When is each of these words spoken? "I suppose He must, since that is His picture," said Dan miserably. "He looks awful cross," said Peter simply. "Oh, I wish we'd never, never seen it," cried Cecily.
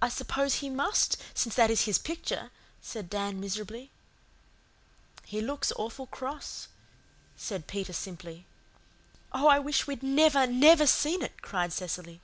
"I 0.00 0.08
suppose 0.08 0.60
He 0.62 0.70
must, 0.70 1.16
since 1.34 1.56
that 1.56 1.68
is 1.68 1.86
His 1.86 1.98
picture," 1.98 2.52
said 2.80 3.10
Dan 3.10 3.40
miserably. 3.40 3.90
"He 5.26 5.40
looks 5.40 5.72
awful 5.74 6.06
cross," 6.06 6.68
said 7.34 7.66
Peter 7.66 7.92
simply. 7.92 8.46
"Oh, 9.32 9.48
I 9.48 9.58
wish 9.58 9.88
we'd 9.88 10.04
never, 10.04 10.46
never 10.46 10.86
seen 10.86 11.22
it," 11.22 11.42
cried 11.42 11.72
Cecily. 11.72 12.20